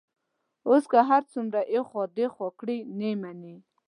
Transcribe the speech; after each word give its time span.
اوس 0.67 0.83
که 0.91 0.99
هر 1.09 1.21
څومره 1.31 1.59
ایخوا 1.73 2.03
دیخوا 2.17 2.47
کړي، 2.59 2.77
نه 2.99 3.09
مني. 3.21 3.55